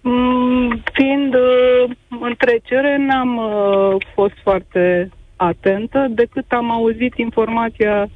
[0.00, 8.08] Mm, fiind uh, în trecere, n-am uh, fost foarte atentă, decât am auzit informația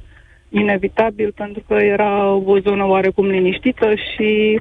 [0.49, 4.59] inevitabil, pentru că era o zonă oarecum liniștită și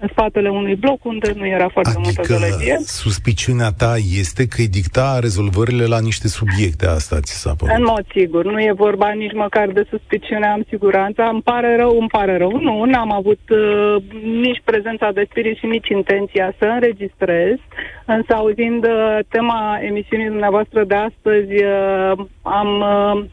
[0.00, 2.76] în spatele unui bloc unde nu era foarte adică multă gălăgie.
[2.84, 7.76] suspiciunea ta este că îi dicta rezolvările la niște subiecte, asta ți s-a părut?
[7.76, 11.98] În mod sigur, nu e vorba nici măcar de suspiciune, am siguranța, îmi pare rău,
[11.98, 12.50] îmi pare rău.
[12.60, 17.56] Nu, n-am avut uh, nici prezența de spirit și nici intenția să înregistrez,
[18.04, 23.24] însă auzind uh, tema emisiunii dumneavoastră de astăzi, uh, am uh,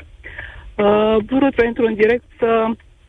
[0.85, 2.65] uh, vrut să intru în direct să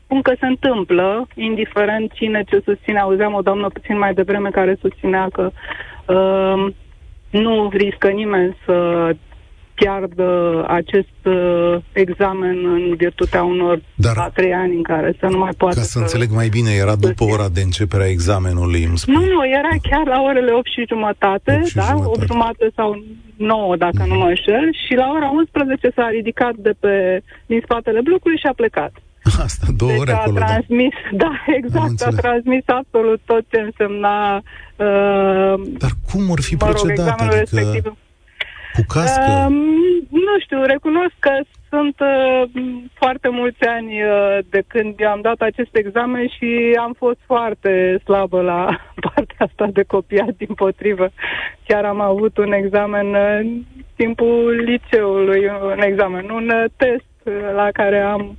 [0.08, 2.98] spun că se întâmplă, indiferent cine ce susține.
[2.98, 6.72] Auzeam o doamnă puțin mai devreme care susținea că uh,
[7.30, 8.76] nu riscă nimeni să
[9.74, 10.28] piardă
[10.68, 15.52] acest uh, examen în virtutea unor Dar, a trei ani în care să nu mai
[15.56, 18.98] poată Ca să, să înțeleg mai bine, era după ora de începere a examenului, îmi
[18.98, 19.16] spune.
[19.16, 21.82] Nu, nu, era chiar la orele 8 și jumătate, 8 și da?
[21.82, 22.18] Jumătate.
[22.18, 23.02] 8 jumătate sau
[23.36, 24.08] 9, dacă mm.
[24.08, 28.46] nu mă înșel, și la ora 11 s-a ridicat de pe, din spatele blocului și
[28.46, 28.92] a plecat.
[29.46, 30.38] Asta, două deci ore a acolo.
[30.38, 30.44] Da.
[30.44, 36.54] transmis, da, da exact, a transmis absolut tot ce însemna uh, Dar cum ar fi
[36.54, 37.20] mă procedat?
[37.20, 37.82] Rog, adică respectiv.
[38.74, 39.30] cu cască?
[39.30, 39.52] Uh,
[40.10, 41.30] nu știu, recunosc că
[41.70, 42.42] sunt uh,
[42.94, 48.40] foarte mulți ani uh, de când am dat acest examen și am fost foarte slabă
[48.40, 51.10] la partea asta de copiat, din potrivă.
[51.66, 53.62] Chiar am avut un examen în
[53.96, 57.06] timpul liceului, un examen, un uh, test
[57.54, 58.36] la care am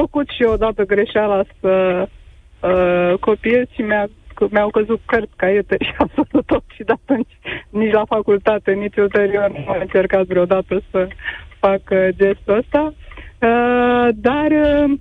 [0.00, 1.72] făcut și eu odată greșeala să
[2.60, 4.06] uh, copiez și mi-a,
[4.50, 7.32] mi-au căzut cărți, caiete și absolut tot și de atunci
[7.70, 11.08] nici la facultate, nici ulterior nu am încercat vreodată să
[11.58, 12.94] fac uh, gestul ăsta.
[13.40, 14.98] Uh, dar uh,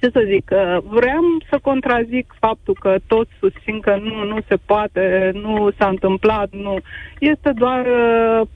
[0.00, 4.56] ce să zic, uh, vreau să contrazic faptul că toți susțin că nu, nu se
[4.66, 6.76] poate, nu s-a întâmplat, nu.
[7.18, 8.48] Este doar, uh,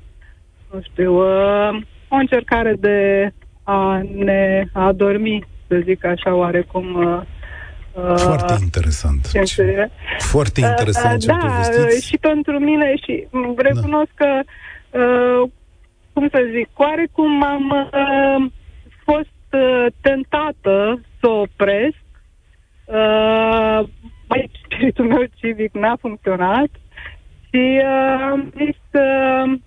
[0.72, 3.30] nu știu, uh, o încercare de
[3.66, 6.94] a ne adormi, să zic așa, oarecum.
[6.94, 7.20] Uh,
[7.92, 9.30] uh foarte interesant.
[9.30, 12.06] Ce, foarte interesant uh, ce Da, povestiți.
[12.06, 13.26] și pentru mine și
[13.56, 14.24] recunosc da.
[14.24, 14.40] că,
[14.98, 15.50] uh,
[16.12, 18.50] cum să zic, oarecum am uh,
[19.04, 22.04] fost uh, tentată să opresc.
[22.84, 23.80] Uh,
[24.28, 26.68] mai spiritul meu civic n-a funcționat
[27.48, 29.58] și uh, am zis uh,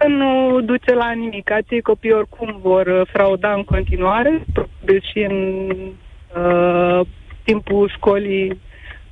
[0.00, 1.50] că nu duce la nimic.
[1.50, 5.68] Acei copii oricum vor uh, frauda în continuare, probabil și în
[6.42, 7.06] uh,
[7.44, 8.60] timpul școlii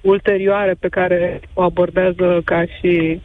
[0.00, 3.20] ulterioare pe care o abordează ca și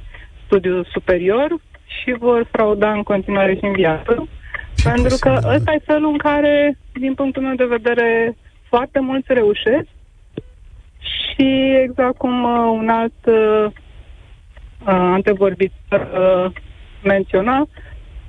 [0.45, 1.49] studiu superior
[1.85, 4.27] și vor frauda în continuare și în viață.
[4.75, 5.55] Ce pentru că da.
[5.55, 8.37] ăsta e felul în care, din punctul meu de vedere,
[8.69, 9.87] foarte mulți reușesc
[10.99, 13.71] și exact cum uh, un alt uh,
[14.85, 16.09] antevorbitor
[16.45, 16.51] uh,
[17.03, 17.67] menționa,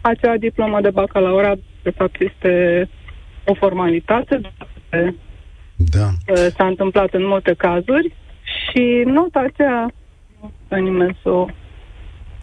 [0.00, 2.88] acea diplomă de bacalaureat, de fapt, este
[3.44, 4.40] o formalitate.
[5.76, 6.10] Da.
[6.56, 9.92] S-a întâmplat în multe cazuri și nota aceea
[10.68, 11.46] nu nimeni să o...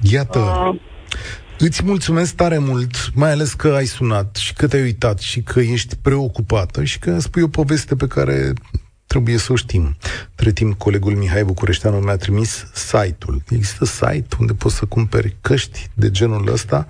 [0.01, 0.75] Iată, uh,
[1.63, 5.59] Îți mulțumesc tare mult, mai ales că ai sunat și că te-ai uitat și că
[5.59, 8.53] ești preocupată și că spui o poveste pe care
[9.11, 9.97] trebuie să o știm.
[10.29, 13.41] Între timp, colegul Mihai Bucureșteanu mi-a trimis site-ul.
[13.49, 16.87] Există site unde poți să cumperi căști de genul ăsta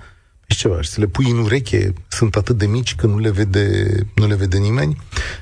[0.47, 3.31] și ceva, și să le pui în ureche, sunt atât de mici că nu le
[3.31, 4.97] vede, nu le vede nimeni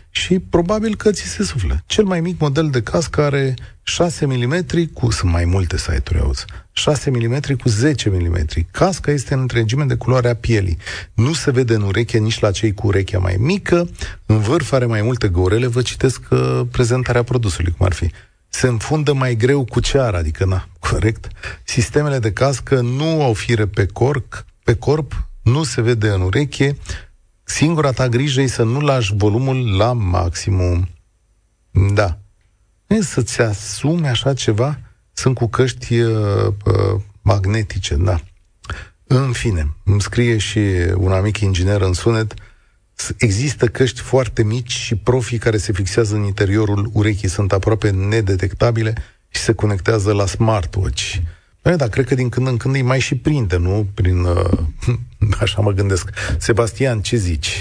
[0.10, 1.84] și probabil că ți se suflă.
[1.86, 6.46] Cel mai mic model de cască are 6 mm cu, sunt mai multe site-uri, auzi,
[6.72, 8.46] 6 mm cu 10 mm.
[8.72, 10.78] Casca este în întregime de culoarea pielii.
[11.14, 13.90] Nu se vede în ureche nici la cei cu urechea mai mică,
[14.26, 18.12] în vârf are mai multe găurele, vă citesc uh, prezentarea produsului, cum ar fi.
[18.50, 21.28] Se înfundă mai greu cu ceara, adică, na, corect.
[21.64, 26.78] Sistemele de cască nu au fire pe corp, pe corp, nu se vede în ureche,
[27.50, 30.90] Singura ta grijă e să nu lași volumul la maximum.
[31.94, 32.20] Da.
[32.88, 34.80] E să-ți asumi așa ceva?
[35.14, 36.14] Sunt cu căști uh,
[36.66, 38.22] uh, magnetice, da.
[39.04, 40.60] În fine, îmi scrie și
[40.96, 42.34] un amic inginer în sunet,
[43.18, 48.94] există căști foarte mici și profi care se fixează în interiorul urechii, sunt aproape nedetectabile
[49.28, 51.16] și se conectează la smartwatch.
[51.70, 53.76] Bine, dar cred că din când în când îi mai și prinde, nu?
[54.00, 54.60] Prin, uh,
[55.44, 56.06] așa mă gândesc.
[56.48, 57.52] Sebastian, ce zici?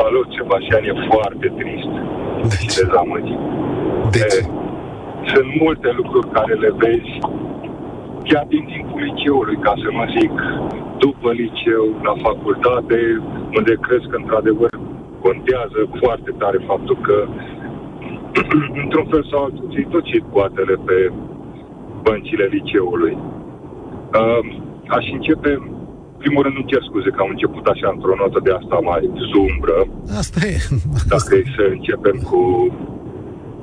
[0.00, 1.92] Salut, Sebastian, e foarte trist
[2.50, 2.80] De și ce?
[2.82, 3.40] dezamăgit.
[4.14, 4.40] De ce?
[4.42, 4.48] E,
[5.32, 7.12] Sunt multe lucruri care le vezi
[8.28, 10.34] chiar din timpul liceului, ca să mă zic,
[11.04, 12.98] după liceu, la facultate,
[13.58, 14.70] unde crezi că într-adevăr
[15.26, 17.16] contează foarte tare faptul că
[18.82, 20.96] într-un fel sau altul ți tot circoatele pe
[22.08, 23.14] băncile liceului.
[24.20, 24.42] Uh,
[24.96, 25.50] aș începe,
[26.22, 29.78] primul rând îmi cer scuze că am început așa într-o notă de asta mai zumbră,
[30.22, 30.56] Asta e.
[31.12, 32.40] dacă e să începem cu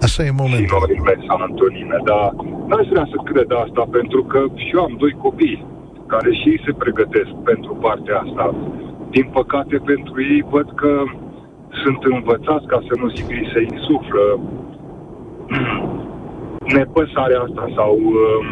[0.08, 0.68] Așa e momentul.
[0.70, 2.26] sinonime sau antonime, dar
[2.70, 5.66] n-aș vrea să cred asta pentru că și eu am doi copii
[6.14, 8.46] care și ei se pregătesc pentru partea asta.
[9.16, 10.92] Din păcate pentru ei văd că
[11.84, 14.24] sunt învățați, ca să nu zic că îi se insuflă
[16.66, 18.46] nepăsarea asta sau um,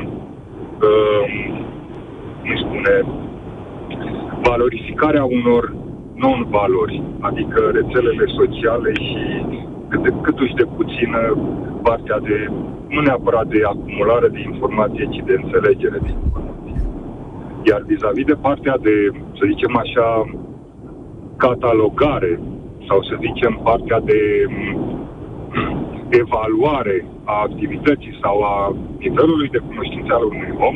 [0.88, 1.32] um,
[2.42, 2.96] cum îi spune
[4.42, 5.74] valorificarea unor
[6.16, 9.46] non-valori, adică rețelele sociale și
[9.90, 11.38] cât, de, câtuși de puțină
[11.84, 12.48] partea de,
[12.88, 16.82] nu neapărat de acumulare de informație, ci de înțelegere de informație.
[17.70, 18.96] Iar vis-a-vis de partea de,
[19.38, 20.08] să zicem așa,
[21.38, 22.40] catalogare
[22.88, 24.20] sau să zicem partea de
[25.54, 25.81] mm,
[26.24, 30.76] evaluare a activității sau a nivelului de cunoștință al unui om,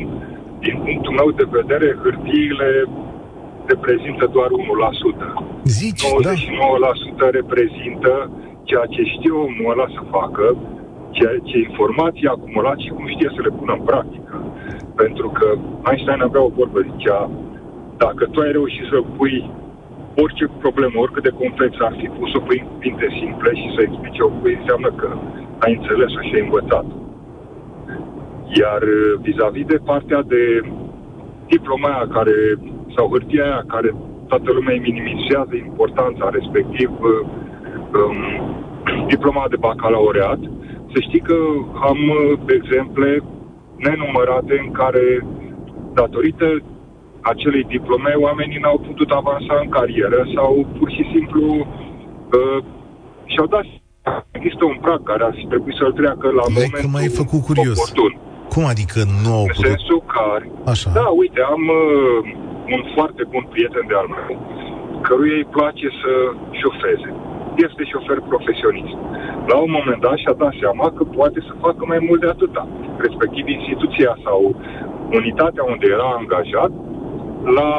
[0.64, 2.70] din punctul meu de vedere, hârtiile
[3.72, 5.62] reprezintă doar 1%.
[5.64, 6.32] Zici, da.
[7.28, 8.30] 99% reprezintă
[8.68, 10.46] ceea ce știe omul ăla să facă,
[11.10, 14.34] ceea ce informații a acumulat și cum știe să le pună în practică.
[15.02, 15.46] Pentru că
[15.88, 17.30] Einstein avea o vorbă, zicea,
[17.96, 19.50] dacă tu ai reușit să pui
[20.24, 24.22] orice problemă, oricât de complexă ar fi pus-o pui în cuvinte simple și să explice
[24.22, 25.08] o pui, înseamnă că
[25.64, 26.86] ai înțeles-o și ai învățat.
[28.60, 30.42] Iar uh, vis-a-vis de partea de
[31.54, 32.36] diploma aia care,
[32.94, 33.90] sau hârtia aia care
[34.30, 37.20] toată lumea îi minimizează importanța, respectiv uh,
[38.00, 38.18] um,
[39.12, 40.40] diploma de bacalaureat,
[40.92, 41.36] să știi că
[41.90, 43.22] am uh, exemple
[43.76, 45.26] nenumărate în care,
[45.94, 46.46] datorită
[47.32, 51.42] acelei diplome, oamenii n-au putut avansa în carieră sau pur și simplu
[52.38, 52.58] uh,
[53.32, 53.64] și-au dat
[54.38, 57.40] Există un prag care ar fi trebuit să-l treacă la Hai că momentul m-ai făcut
[57.50, 57.76] curios.
[57.78, 58.12] oportun.
[58.54, 59.66] Cum adică nu au În putut?
[59.70, 60.44] sensul care...
[60.72, 60.88] Așa.
[61.00, 62.18] Da, uite, am uh,
[62.74, 64.32] un foarte bun prieten de al meu,
[65.06, 66.12] căruia îi place să
[66.60, 67.08] șofeze.
[67.66, 68.96] Este șofer profesionist.
[69.50, 72.62] La un moment dat și-a dat seama că poate să facă mai mult de atâta.
[73.06, 74.40] Respectiv instituția sau
[75.18, 76.72] unitatea unde era angajat
[77.54, 77.74] l-a,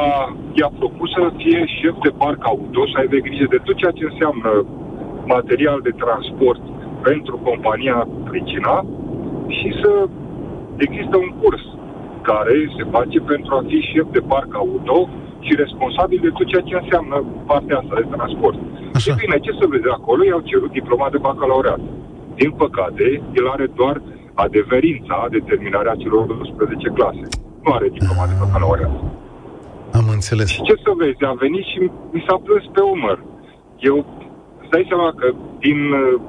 [0.58, 4.04] i-a propus să fie șef de parc auto, să aibă grijă de tot ceea ce
[4.10, 4.50] înseamnă
[5.34, 6.62] material de transport
[7.08, 8.76] pentru compania pricina
[9.56, 9.92] și să
[10.76, 11.64] există un curs
[12.30, 14.98] care se face pentru a fi șef de parc auto
[15.44, 17.16] și responsabil de tot ceea ce înseamnă
[17.50, 18.58] partea asta de transport.
[18.94, 19.12] Așa.
[19.12, 20.20] E bine, ce să vezi acolo?
[20.24, 21.80] I-au cerut diploma de bacalaureat.
[22.40, 23.06] Din păcate,
[23.38, 23.96] el are doar
[24.34, 27.26] adeverința de terminarea celor 12 clase.
[27.64, 28.94] Nu are diploma de bacalaureat.
[29.92, 30.48] Am înțeles.
[30.48, 31.78] Și ce să vezi, a venit și
[32.10, 33.18] mi s-a plâns pe umăr.
[33.78, 33.96] Eu,
[34.60, 35.26] îți dai seama că
[35.58, 36.20] din uh,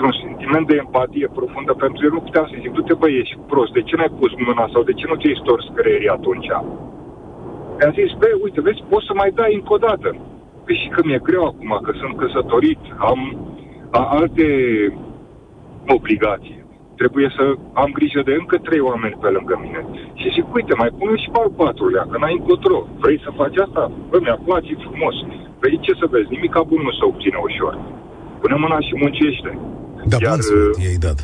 [0.00, 3.72] un sentiment de empatie profundă pentru el, nu puteam să zic, du-te băi, ești prost,
[3.72, 6.48] de ce n-ai pus mâna sau de ce nu ți-ai stors creierii atunci?
[7.80, 10.08] I-am zis, băi, uite, vezi, poți să mai dai încă o dată.
[10.64, 13.20] Păi și că mi-e greu acum, că sunt căsătorit, am
[13.90, 14.46] a, alte
[15.86, 16.61] obligații.
[17.02, 17.44] Trebuie să
[17.82, 19.80] am grijă de încă trei oameni pe lângă mine.
[20.20, 22.78] Și zic, uite, mai pune și pe al patrulea, că n-ai încotro.
[23.02, 23.82] Vrei să faci asta?
[24.10, 25.16] Bă, mi-a place frumos.
[25.60, 27.74] Păi ce să vezi, nimic bun nu se obține ușor.
[28.40, 29.50] Pune mâna și muncește.
[30.12, 31.18] Da, Iar, bun sfat i-ai dat.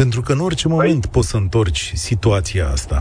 [0.00, 2.98] Pentru că în orice moment poți să întorci situația asta.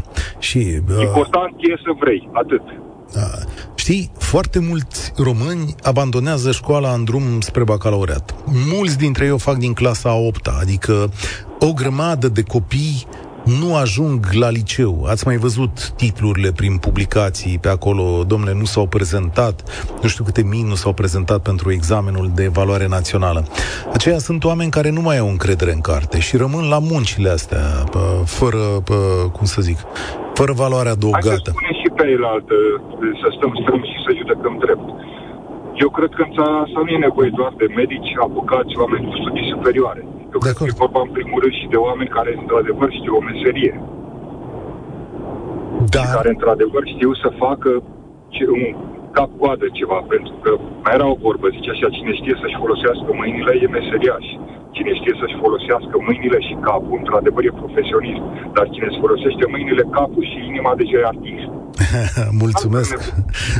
[0.47, 2.65] Și uh, Important e să vrei, atât.
[3.13, 3.29] Da.
[3.75, 8.35] Știi, foarte mulți români abandonează școala în drum spre bacalaureat.
[8.45, 11.11] Mulți dintre ei o fac din clasa a 8 adică
[11.59, 13.07] o grămadă de copii
[13.43, 15.05] nu ajung la liceu.
[15.09, 19.63] Ați mai văzut titlurile prin publicații pe acolo, domnule, nu s-au prezentat,
[20.01, 23.47] nu știu câte mii nu s-au prezentat pentru examenul de evaluare națională.
[23.93, 27.59] Aceia sunt oameni care nu mai au încredere în carte și rămân la muncile astea,
[27.91, 28.95] pă, fără, pă,
[29.31, 29.77] cum să zic,
[30.33, 31.49] fără valoare Hai să adăugată.
[31.49, 32.55] spunem și pe elaltă,
[33.21, 34.87] să stăm strâm și să judecăm drept.
[35.83, 39.15] Eu cred că în țara asta nu e nevoie doar de medici, avocați, oameni cu
[39.21, 40.01] studii superioare.
[40.33, 40.71] Eu De cred că acord.
[40.73, 43.73] e vorba în primul rând și de oameni care într-adevăr știu o meserie.
[45.95, 47.71] Dar, care într-adevăr știu să facă
[48.35, 48.63] ce, un,
[49.17, 50.51] cap-coadă ceva, pentru că
[50.83, 54.25] mai era o vorbă, zice așa, cine știe să-și folosească mâinile e meseriaș.
[54.75, 58.23] Cine știe să-și folosească mâinile și capul, într-adevăr e profesionist,
[58.55, 61.49] dar cine își folosește mâinile, capul și inima, deja e artist.
[62.43, 63.13] Mulțumesc.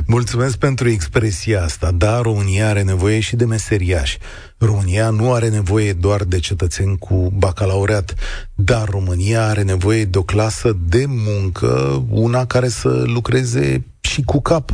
[0.08, 1.92] Mulțumesc pentru expresia asta.
[1.92, 4.18] Da, România are nevoie și de meseriași.
[4.58, 8.14] România nu are nevoie doar de cetățeni cu bacalaureat,
[8.56, 14.42] dar România are nevoie de o clasă de muncă, una care să lucreze și cu
[14.42, 14.72] cap.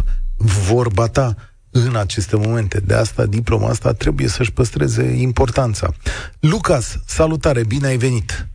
[0.72, 1.36] Vorba ta
[1.72, 2.80] în aceste momente.
[2.88, 5.88] De asta, diploma asta trebuie să-și păstreze importanța.
[6.40, 8.48] Lucas, salutare, bine ai venit!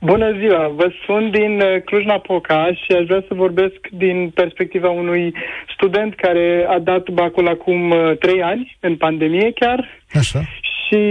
[0.00, 0.68] Bună ziua!
[0.68, 5.34] Vă sunt din uh, Cluj-Napoca și aș vrea să vorbesc din perspectiva unui
[5.76, 9.88] student care a dat bacul acum uh, trei ani, în pandemie chiar.
[10.12, 10.40] Așa.
[10.60, 11.02] Și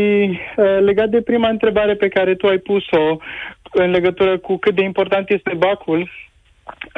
[0.58, 3.18] uh, legat de prima întrebare pe care tu ai pus-o
[3.72, 6.10] în legătură cu cât de important este bacul,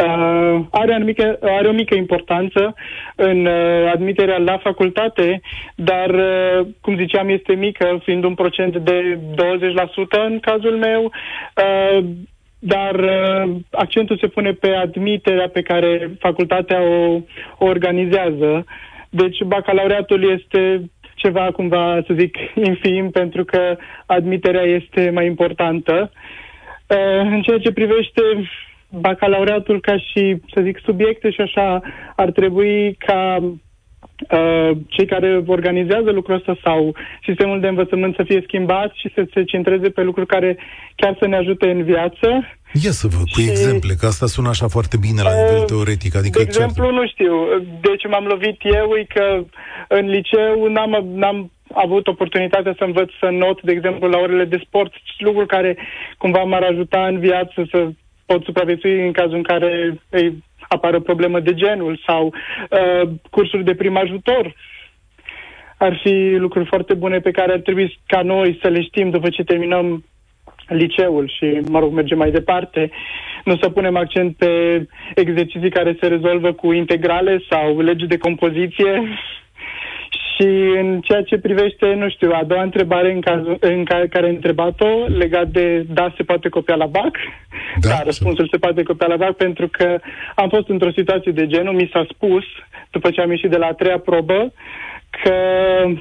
[0.04, 2.74] Uh, are, anumică, are o mică importanță
[3.16, 5.42] în uh, admiterea la facultate,
[5.76, 12.06] dar, uh, cum ziceam, este mică, fiind un procent de 20% în cazul meu, uh,
[12.60, 17.14] dar uh, accentul se pune pe admiterea pe care facultatea o,
[17.58, 18.66] o organizează.
[19.10, 22.38] Deci, bacalaureatul este ceva, cumva, să zic,
[22.72, 26.12] infim, pentru că admiterea este mai importantă.
[26.88, 28.22] Uh, în ceea ce privește
[29.00, 31.82] bacalaureatul ca și, să zic, subiecte și așa,
[32.16, 38.44] ar trebui ca uh, cei care organizează lucrul ăsta sau sistemul de învățământ să fie
[38.48, 40.58] schimbat și să se centreze pe lucruri care
[40.96, 42.28] chiar să ne ajute în viață.
[42.84, 45.66] Ia să vă, cu și, exemple, că asta sună așa foarte bine la nivel uh,
[45.66, 46.16] teoretic.
[46.16, 47.34] Adică de exemplu, nu știu.
[47.82, 49.44] De ce m-am lovit eu e că
[49.88, 54.62] în liceu n-am, n-am avut oportunitatea să învăț să not, de exemplu, la orele de
[54.66, 55.78] sport, lucruri care
[56.18, 57.90] cumva m-ar ajuta în viață să
[58.26, 62.34] pot supraviețui în cazul în care ei, apară problemă de genul sau
[62.70, 64.56] uh, cursuri de prim ajutor.
[65.78, 69.30] Ar fi lucruri foarte bune pe care ar trebui ca noi să le știm după
[69.30, 70.04] ce terminăm
[70.68, 72.92] liceul și, mă rog, mergem mai departe.
[73.44, 79.04] Nu să punem accent pe exerciții care se rezolvă cu integrale sau legi de compoziție,
[80.36, 80.48] și
[80.82, 84.30] în ceea ce privește, nu știu, a doua întrebare în, cazul, în care, care a
[84.30, 87.18] întrebat-o, legat de da, se poate copia la BAC.
[87.80, 90.00] Da, da răspunsul se poate copia la BAC pentru că
[90.36, 92.44] am fost într-o situație de genul, mi s-a spus,
[92.92, 94.54] după ce am ieșit de la a treia probă,
[95.10, 95.36] că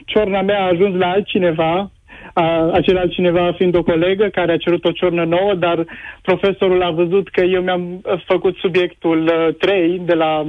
[0.07, 1.91] ciorna mea a ajuns la altcineva,
[2.33, 5.85] a, acel altcineva fiind o colegă care a cerut o ciornă nouă, dar
[6.23, 10.47] profesorul a văzut că eu mi-am făcut subiectul uh, 3 de la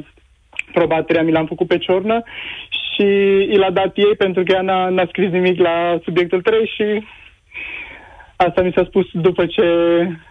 [0.73, 2.23] proba 3, mi l-am făcut pe ciornă
[2.95, 3.03] și
[3.53, 7.03] i l-a dat ei pentru că ea n-a, n-a scris nimic la subiectul 3 și
[8.35, 9.63] asta mi s-a spus după ce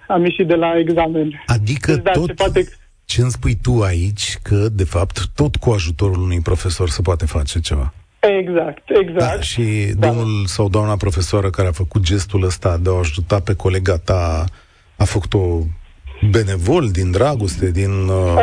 [0.09, 1.43] am ieșit de la examen.
[1.47, 2.65] Adică deci, da, tot se poate...
[3.05, 7.27] ce îmi spui tu aici, că de fapt tot cu ajutorul unui profesor se poate
[7.27, 7.93] face ceva.
[8.21, 9.35] Exact, exact.
[9.35, 9.63] Da, și
[9.99, 10.07] da.
[10.07, 14.45] domnul sau doamna profesoară care a făcut gestul ăsta de a ajuta pe colega ta
[14.97, 15.39] a făcut-o
[16.31, 17.91] benevol, din dragoste, din...
[17.91, 18.35] Uh...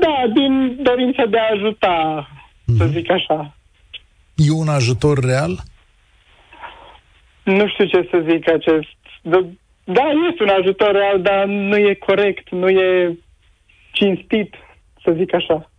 [0.00, 2.76] Da, din dorința de a ajuta, mm-hmm.
[2.76, 2.92] să mhm.
[2.92, 3.54] zic așa.
[4.46, 5.62] E un ajutor real?
[7.42, 8.96] Nu știu ce să zic acest...
[9.84, 13.18] Da, este un ajutor real, dar nu e corect, nu e
[13.92, 14.54] cinstit,
[15.04, 15.70] să zic așa.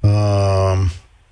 [0.00, 0.78] Uh,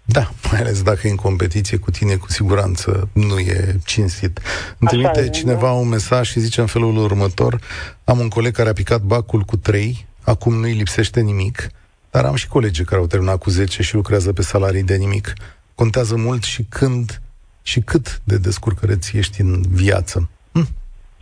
[0.04, 4.40] da, mai ales dacă e în competiție cu tine, cu siguranță nu e cinstit.
[4.78, 5.72] Îmi trimite e, cineva da.
[5.72, 7.60] un mesaj și zice în felul următor,
[8.04, 11.70] am un coleg care a picat bacul cu 3, acum nu-i lipsește nimic,
[12.10, 15.32] dar am și colegi care au terminat cu 10 și lucrează pe salarii de nimic
[15.80, 17.20] contează mult și când
[17.62, 20.28] și cât de descurcăreț ești în viață.
[20.52, 20.68] Hm.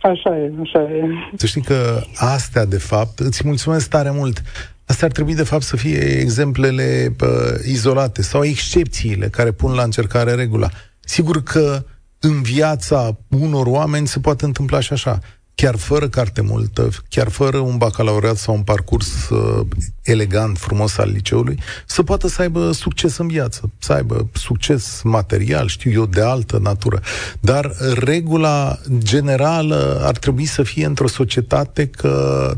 [0.01, 1.03] Așa e, așa e.
[1.35, 4.41] Să știi că astea, de fapt, îți mulțumesc tare mult.
[4.85, 9.83] Astea ar trebui, de fapt, să fie exemplele pă, izolate sau excepțiile care pun la
[9.83, 10.69] încercare regula.
[10.99, 11.83] Sigur că
[12.19, 15.19] în viața unor oameni se poate întâmpla și așa
[15.61, 19.65] chiar fără carte multă, chiar fără un bacalaureat sau un parcurs uh,
[20.01, 25.67] elegant, frumos al liceului, să poată să aibă succes în viață, să aibă succes material,
[25.67, 27.01] știu eu, de altă natură.
[27.39, 32.53] Dar regula generală ar trebui să fie într-o societate că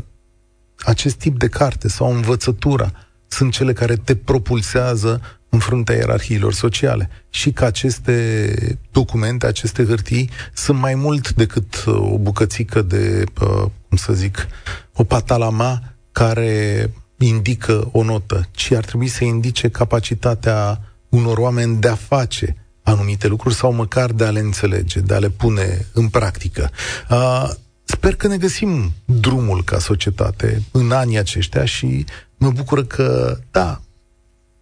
[0.78, 2.92] acest tip de carte sau învățătura
[3.28, 5.20] sunt cele care te propulsează
[5.52, 11.94] în fruntea ierarhiilor sociale și că aceste documente, aceste hârtii sunt mai mult decât uh,
[11.94, 14.46] o bucățică de, uh, cum să zic,
[14.92, 15.82] o patalama
[16.12, 22.56] care indică o notă, ci ar trebui să indice capacitatea unor oameni de a face
[22.82, 26.70] anumite lucruri sau măcar de a le înțelege, de a le pune în practică.
[27.10, 27.50] Uh,
[27.84, 32.04] sper că ne găsim drumul ca societate în anii aceștia și
[32.36, 33.80] mă bucur că, da,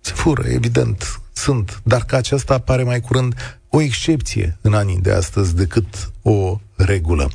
[0.01, 3.35] Se fură, evident, sunt, dar că aceasta apare mai curând
[3.69, 7.31] o excepție în anii de astăzi decât o regulă.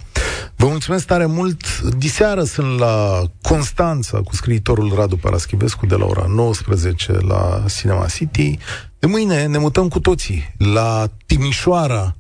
[0.55, 1.81] Vă mulțumesc tare mult.
[1.81, 8.57] Diseară sunt la Constanța cu scriitorul Radu Paraschivescu de la ora 19 la Cinema City.
[8.99, 12.15] De mâine ne mutăm cu toții la Timișoara,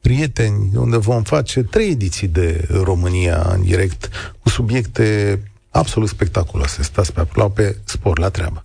[0.00, 4.08] prieteni, unde vom face trei ediții de România în direct
[4.42, 5.40] cu subiecte
[5.70, 6.82] absolut spectaculoase.
[6.82, 8.64] Stați pe aplauze pe spor la treabă.